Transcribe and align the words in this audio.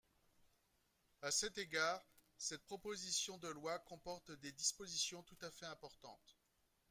À 1.21 1.29
cet 1.29 1.59
égard, 1.59 2.03
cette 2.39 2.65
proposition 2.65 3.37
de 3.37 3.49
loi 3.49 3.77
comporte 3.77 4.31
des 4.31 4.51
dispositions 4.51 5.21
tout 5.21 5.37
à 5.43 5.51
fait 5.51 5.67
importantes. 5.67 6.39